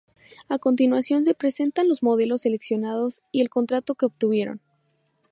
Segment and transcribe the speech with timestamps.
[0.49, 4.59] A continuación, se presentan los modelos seleccionados y el contrato que obtuvieron.